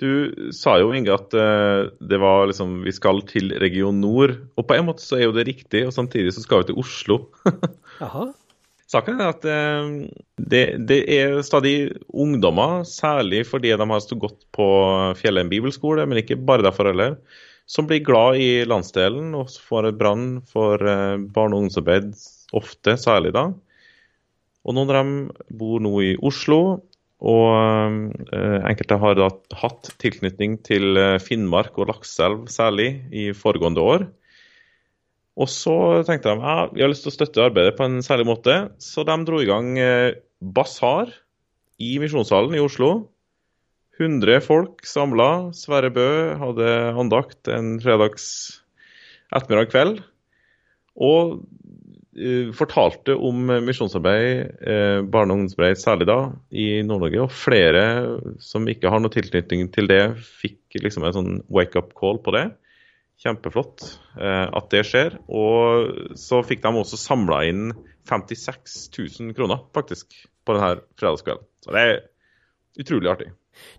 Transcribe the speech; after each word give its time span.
Du 0.00 0.32
sa 0.56 0.78
jo, 0.80 0.94
Inge, 0.96 1.12
at 1.12 1.34
uh, 1.36 1.90
det 2.00 2.18
var 2.22 2.48
liksom 2.48 2.78
Vi 2.86 2.92
skal 2.96 3.20
til 3.28 3.52
region 3.60 3.98
nord. 4.00 4.38
Og 4.56 4.66
på 4.66 4.76
en 4.78 4.86
måte 4.88 5.04
så 5.04 5.18
er 5.18 5.26
jo 5.28 5.36
det 5.36 5.48
riktig, 5.50 5.84
og 5.86 5.92
samtidig 5.96 6.32
så 6.34 6.44
skal 6.44 6.62
vi 6.62 6.70
til 6.70 6.80
Oslo. 6.80 7.18
Jaha. 8.02 8.30
Saken 8.90 9.20
er 9.20 9.28
at 9.30 9.44
uh, 9.46 10.08
det, 10.40 10.64
det, 10.88 11.02
er 11.14 11.36
stadig 11.46 11.92
ungdommer, 12.08 12.80
særlig 12.88 13.44
fordi 13.46 13.74
de 13.76 13.90
har 13.92 14.02
stått 14.02 14.24
godt 14.24 14.42
på 14.56 14.66
Fjellheim 15.20 15.52
bibelskole, 15.52 16.08
men 16.08 16.22
ikke 16.22 16.40
bare 16.40 16.64
derfor 16.66 16.90
heller, 16.90 17.20
som 17.70 17.86
blir 17.86 18.02
glad 18.02 18.40
i 18.42 18.64
landsdelen 18.66 19.36
og 19.38 19.52
får 19.68 19.92
et 19.92 20.00
brann 20.00 20.40
for 20.48 20.80
uh, 20.80 21.20
barne- 21.20 21.54
og 21.54 21.66
ungdomsarbeid, 21.66 22.14
ofte, 22.56 22.96
særlig 22.98 23.36
da. 23.36 23.50
Og 24.64 24.76
noen 24.76 24.90
av 24.90 24.96
dem 24.98 25.12
bor 25.60 25.80
nå 25.84 25.92
i 26.08 26.16
Oslo 26.26 26.80
og 27.20 28.32
eh, 28.32 28.60
enkelte 28.64 28.96
har 29.02 29.18
da 29.18 29.28
hatt 29.60 29.90
tilknytning 30.00 30.56
til 30.64 30.96
eh, 30.96 31.18
Finnmark 31.20 31.76
og 31.76 31.90
Lakselv 31.90 32.48
særlig 32.52 32.94
i 33.12 33.30
foregående 33.36 33.84
år. 33.84 34.06
Og 35.40 35.48
så 35.52 35.74
tenkte 36.08 36.32
de 36.32 36.44
ja, 36.44 36.56
vi 36.72 36.82
har 36.82 36.90
lyst 36.90 37.04
til 37.04 37.12
å 37.12 37.16
støtte 37.18 37.44
arbeidet 37.44 37.76
på 37.76 37.86
en 37.86 38.00
særlig 38.04 38.26
måte, 38.28 38.56
så 38.80 39.04
de 39.08 39.16
dro 39.28 39.40
i 39.40 39.48
gang 39.48 39.76
eh, 39.80 40.16
basar 40.40 41.12
i 41.80 41.94
Misjonssalen 42.00 42.56
i 42.56 42.64
Oslo. 42.64 43.10
100 44.00 44.40
folk 44.40 44.80
samla. 44.88 45.52
Sverre 45.52 45.92
Bø 45.92 46.08
hadde 46.40 46.70
andakt 46.96 47.50
en 47.52 47.74
fredags 47.84 48.26
ettermiddag 49.28 49.68
kveld. 49.74 50.00
Og 50.96 51.42
fortalte 52.56 53.14
om 53.14 53.46
misjonsarbeid, 53.64 54.40
eh, 54.66 55.02
barne- 55.02 55.32
og 55.32 55.38
ungdomsarbeid 55.38 55.78
særlig 55.78 56.06
da, 56.06 56.32
i 56.50 56.82
Nord-Norge. 56.82 57.22
Og 57.22 57.30
flere 57.30 57.84
som 58.42 58.66
ikke 58.66 58.90
har 58.90 59.00
noe 59.00 59.12
tilknytning 59.14 59.70
til 59.72 59.86
det, 59.86 60.16
fikk 60.18 60.80
liksom 60.82 61.04
en 61.06 61.14
sånn 61.14 61.44
wake-up 61.48 61.94
call 61.94 62.18
på 62.18 62.34
det. 62.34 62.50
Kjempeflott 63.20 63.84
eh, 64.18 64.48
at 64.50 64.70
det 64.70 64.84
skjer. 64.88 65.18
Og 65.28 66.16
så 66.18 66.42
fikk 66.42 66.62
de 66.62 66.74
også 66.74 66.98
samla 66.98 67.44
inn 67.46 67.70
56 68.08 68.90
000 69.20 69.34
kroner, 69.36 69.62
faktisk, 69.76 70.10
på 70.44 70.56
denne 70.56 70.80
fredagskvelden. 70.98 71.46
Så 71.62 71.76
det 71.76 71.80
er 71.86 72.00
utrolig 72.78 73.10
artig. 73.10 73.30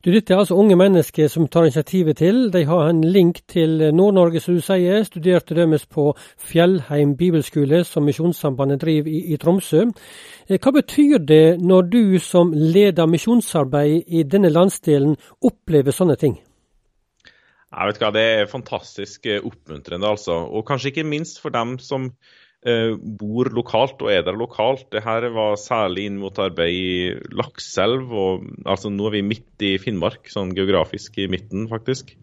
Du, 0.04 0.12
Dette 0.12 0.34
er 0.34 0.42
altså 0.42 0.58
unge 0.60 0.76
mennesker 0.76 1.30
som 1.32 1.48
tar 1.48 1.68
initiativet 1.68 2.18
til. 2.18 2.50
De 2.54 2.64
har 2.66 2.90
en 2.90 3.02
link 3.04 3.42
til 3.50 3.94
Nord-Norge, 3.96 4.42
som 4.44 4.58
du 4.58 4.62
sier. 4.66 5.04
Studerte 5.08 5.56
dømmes 5.58 5.86
på 5.86 6.12
Fjellheim 6.38 7.16
bibelskole, 7.18 7.84
som 7.88 8.06
Misjonssambandet 8.06 8.82
driver 8.82 9.10
i, 9.10 9.22
i, 9.34 9.40
Tromsø. 9.42 9.88
Eh, 10.50 10.60
hva 10.60 10.74
betyr 10.76 11.24
det 11.24 11.62
når 11.62 11.90
du 11.94 12.20
som 12.20 12.54
leder 12.54 13.10
misjonsarbeid 13.10 14.08
i 14.08 14.24
denne 14.24 14.52
landsdelen 14.52 15.16
opplever 15.42 15.96
sånne 15.96 16.18
ting? 16.20 16.38
Jeg 17.72 17.88
vet 17.88 18.02
hva, 18.02 18.12
Det 18.12 18.28
er 18.36 18.52
fantastisk 18.52 19.26
eh, 19.26 19.40
oppmuntrende, 19.40 20.08
altså. 20.08 20.44
Og 20.52 20.66
kanskje 20.68 20.92
ikke 20.92 21.08
minst 21.08 21.40
for 21.42 21.54
dem 21.54 21.78
som 21.80 22.12
bor 22.62 23.48
lokalt 23.50 24.04
og 24.06 24.12
er 24.14 24.22
der 24.22 24.38
lokalt. 24.38 24.84
Det 24.94 25.02
her 25.02 25.26
var 25.34 25.56
særlig 25.58 26.04
inn 26.06 26.20
mot 26.22 26.38
arbeid 26.38 26.76
i 26.78 27.34
Lakselv. 27.34 28.12
Og, 28.14 28.48
altså 28.70 28.92
Nå 28.94 29.08
er 29.10 29.16
vi 29.16 29.24
midt 29.26 29.66
i 29.66 29.72
Finnmark, 29.82 30.30
sånn 30.30 30.54
geografisk 30.58 31.18
i 31.18 31.26
midten, 31.32 31.66
faktisk. 31.72 32.14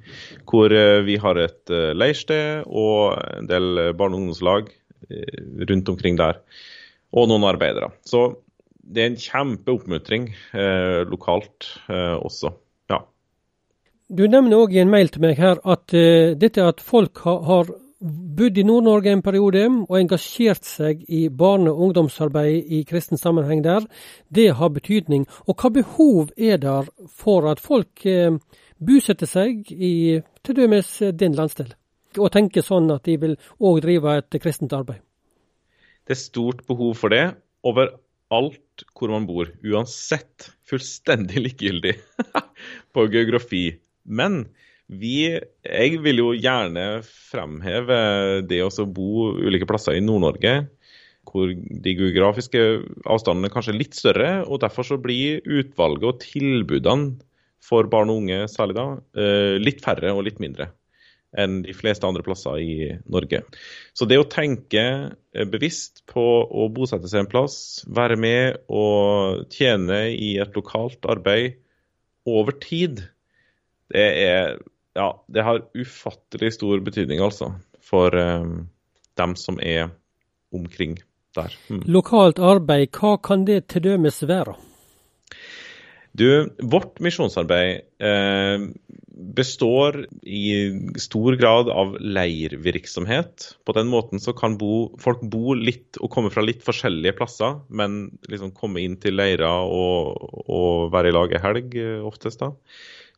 Hvor 0.47 0.71
eh, 0.71 1.01
vi 1.07 1.19
har 1.19 1.41
et 1.43 1.75
uh, 1.75 1.91
leirsted 1.97 2.69
og 2.71 3.19
en 3.19 3.51
del 3.51 3.89
barne- 3.99 4.15
og 4.15 4.29
ungdomslag 4.29 4.71
rundt 5.09 5.89
omkring 5.89 6.19
der. 6.19 6.43
Og 7.17 7.29
noen 7.31 7.47
arbeidere. 7.49 7.91
Så 8.07 8.27
det 8.89 9.03
er 9.03 9.11
en 9.11 9.21
kjempeoppmuntring 9.21 10.31
eh, 10.57 11.03
lokalt 11.09 11.69
eh, 11.89 12.17
også. 12.17 12.53
Ja. 12.91 13.03
Du 14.09 14.25
nevner 14.31 14.63
òg 14.63 14.75
i 14.77 14.83
en 14.83 14.93
mail 14.93 15.13
til 15.13 15.25
meg 15.25 15.41
her 15.41 15.61
at 15.69 15.95
eh, 15.97 16.35
dette 16.41 16.65
at 16.65 16.81
folk 16.85 17.21
ha, 17.27 17.39
har 17.49 17.73
bodd 18.01 18.59
i 18.59 18.65
Nord-Norge 18.67 19.11
en 19.11 19.23
periode 19.27 19.65
og 19.67 19.97
engasjert 19.99 20.67
seg 20.67 21.03
i 21.11 21.27
barne- 21.29 21.73
og 21.73 21.89
ungdomsarbeid 21.89 22.71
i 22.71 22.85
kristen 22.87 23.19
sammenheng 23.19 23.65
der, 23.65 23.87
det 24.31 24.55
har 24.55 24.71
betydning. 24.71 25.27
Og 25.47 25.59
hva 25.59 25.71
behov 25.75 26.31
er 26.37 26.59
der 26.63 26.87
for 27.11 27.49
at 27.51 27.61
folk 27.61 28.07
eh, 28.07 28.39
bosetter 28.79 29.27
seg 29.27 29.67
i 29.73 30.21
t.d. 30.43 30.69
din 31.13 31.35
landsdel, 31.35 31.75
og 32.19 32.33
tenker 32.33 32.63
sånn 32.63 32.91
at 32.95 33.05
de 33.05 33.19
vil 33.19 33.37
òg 33.59 33.83
drive 33.83 34.19
et 34.21 34.41
kristent 34.43 34.73
arbeid? 34.73 35.03
Det 36.07 36.15
er 36.15 36.23
stort 36.23 36.65
behov 36.67 36.95
for 36.97 37.13
det 37.13 37.35
overalt 37.67 38.87
hvor 38.95 39.11
man 39.13 39.27
bor, 39.27 39.51
uansett. 39.67 40.53
Fullstendig 40.69 41.43
likegyldig 41.43 41.97
på 42.95 43.07
geografi. 43.11 43.67
Men 44.05 44.47
vi, 44.89 45.37
jeg 45.37 46.01
vil 46.01 46.23
jo 46.23 46.33
gjerne 46.33 47.03
fremheve 47.05 47.99
det 48.49 48.63
å 48.65 48.87
bo 48.89 49.35
ulike 49.37 49.69
plasser 49.69 49.99
i 49.99 50.05
Nord-Norge, 50.05 50.55
hvor 51.29 51.53
de 51.53 51.93
geografiske 51.93 52.63
avstandene 53.05 53.53
kanskje 53.53 53.75
er 53.75 53.81
litt 53.83 53.99
større. 53.99 54.31
og 54.49 54.63
Derfor 54.65 54.87
så 54.89 54.97
blir 55.01 55.45
utvalget 55.45 56.09
og 56.09 56.23
tilbudene 56.25 57.19
for 57.69 57.89
barn 57.91 58.09
og 58.09 58.23
unge 58.23 58.47
særlig 58.49 58.79
da, 58.79 58.87
eh, 59.19 59.59
litt 59.61 59.83
færre 59.85 60.15
og 60.15 60.25
litt 60.25 60.41
mindre 60.41 60.71
enn 61.37 61.59
de 61.61 61.75
fleste 61.77 62.07
andre 62.09 62.25
plasser 62.25 62.57
i 62.63 62.89
Norge. 63.13 63.43
Så 63.93 64.07
det 64.09 64.17
å 64.17 64.29
tenke 64.33 64.85
eh, 65.13 65.45
bevisst 65.45 66.01
på 66.09 66.25
å 66.49 66.69
bosette 66.73 67.11
seg 67.11 67.27
en 67.27 67.31
plass, 67.31 67.85
være 67.85 68.17
med 68.17 68.63
og 68.73 69.45
tjene 69.53 70.07
i 70.15 70.39
et 70.41 70.57
lokalt 70.57 71.05
arbeid 71.05 71.59
over 72.29 72.57
tid, 72.63 73.05
det 73.93 74.09
er 74.25 74.57
ja, 74.99 75.09
det 75.27 75.47
har 75.47 75.65
ufattelig 75.79 76.53
stor 76.59 76.83
betydning, 76.85 77.23
altså, 77.23 77.53
for 77.85 78.15
eh, 78.19 78.49
dem 79.19 79.37
som 79.39 79.61
er 79.63 79.93
omkring 80.55 80.99
der. 81.37 81.55
Mm. 81.71 81.85
Lokalt 81.87 82.41
arbeid, 82.43 82.91
hva 82.99 83.17
kan 83.23 83.47
det 83.49 83.67
til 83.73 83.87
dømes 83.91 84.23
være? 84.29 84.57
Du, 86.19 86.27
vårt 86.67 86.99
misjonsarbeid 87.05 87.85
eh, 88.03 88.65
består 89.39 90.01
i 90.23 90.43
stor 90.99 91.37
grad 91.39 91.71
av 91.71 91.95
leirvirksomhet. 92.01 93.53
På 93.67 93.75
den 93.77 93.91
måten 93.93 94.23
så 94.23 94.35
kan 94.35 94.57
bo, 94.59 94.89
folk 94.99 95.23
bo 95.31 95.55
litt 95.59 96.01
og 96.01 96.11
komme 96.15 96.33
fra 96.35 96.43
litt 96.43 96.65
forskjellige 96.67 97.15
plasser, 97.19 97.61
men 97.69 98.01
liksom 98.31 98.55
komme 98.57 98.83
inn 98.83 98.97
til 99.03 99.19
leirer 99.21 99.47
og, 99.47 100.47
og 100.49 100.89
være 100.95 101.13
i 101.13 101.17
lag 101.19 101.37
ei 101.37 101.45
helg 101.45 101.79
eh, 101.79 101.99
oftest. 102.09 102.43
da. 102.43 102.55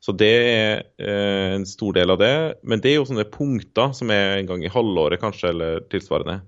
Så 0.00 0.14
det 0.16 0.32
er 0.32 0.84
eh, 0.96 1.56
en 1.58 1.66
stor 1.68 1.96
del 1.96 2.14
av 2.14 2.20
det. 2.22 2.34
Men 2.64 2.80
det 2.80 2.94
er 2.94 3.00
jo 3.00 3.08
sånne 3.08 3.28
punkter 3.28 3.92
som 3.96 4.12
er 4.14 4.38
en 4.38 4.48
gang 4.48 4.64
i 4.64 4.72
halvåret 4.72 5.20
kanskje, 5.20 5.52
eller 5.52 5.82
tilsvarende. 5.92 6.40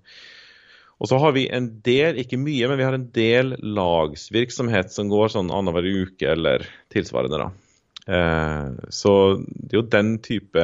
Og 1.02 1.10
så 1.10 1.18
har 1.18 1.34
vi 1.34 1.48
en 1.50 1.66
del, 1.84 2.20
ikke 2.22 2.38
mye, 2.40 2.68
men 2.70 2.78
vi 2.78 2.86
har 2.86 2.96
en 2.96 3.08
del 3.12 3.56
lagsvirksomhet 3.60 4.94
som 4.94 5.10
går 5.10 5.34
sånn 5.34 5.52
annenhver 5.52 5.84
uke 5.84 6.30
eller 6.32 6.64
tilsvarende. 6.94 7.42
da. 7.42 7.50
Eh, 8.16 8.88
så 8.94 9.14
det 9.42 9.76
er 9.76 9.80
jo 9.80 9.88
den 9.92 10.16
type 10.24 10.62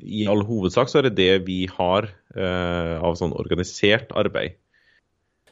I 0.00 0.20
all 0.30 0.44
hovedsak 0.46 0.90
så 0.90 1.00
er 1.00 1.08
det 1.08 1.16
det 1.18 1.32
vi 1.48 1.64
har 1.70 2.06
eh, 2.36 2.96
av 3.00 3.16
sånn 3.18 3.32
organisert 3.36 4.12
arbeid. 4.16 4.59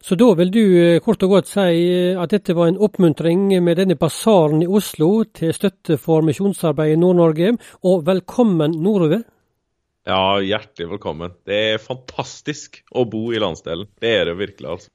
Så 0.01 0.15
da 0.15 0.29
vil 0.39 0.51
du 0.55 0.63
eh, 0.79 1.01
kort 1.03 1.23
og 1.27 1.33
godt 1.35 1.51
si 1.51 1.65
eh, 1.91 2.19
at 2.21 2.31
dette 2.35 2.55
var 2.57 2.71
en 2.71 2.79
oppmuntring 2.79 3.51
med 3.65 3.81
denne 3.81 3.97
basaren 3.99 4.63
i 4.63 4.69
Oslo 4.71 5.25
til 5.35 5.55
støtte 5.57 5.99
for 6.01 6.23
misjonsarbeidet 6.27 6.97
i 6.97 7.01
Nord-Norge, 7.03 7.57
og 7.83 8.07
velkommen 8.07 8.79
nordover? 8.85 9.25
Ja, 10.09 10.39
hjertelig 10.41 10.95
velkommen. 10.95 11.35
Det 11.45 11.59
er 11.75 11.83
fantastisk 11.83 12.81
å 12.97 13.05
bo 13.11 13.27
i 13.35 13.43
landsdelen. 13.43 13.91
Det 14.01 14.15
er 14.21 14.31
det 14.31 14.39
virkelig, 14.39 14.71
altså. 14.77 14.93